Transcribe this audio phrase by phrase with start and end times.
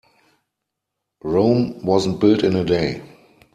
[1.23, 3.03] Rome wasn't built in a day.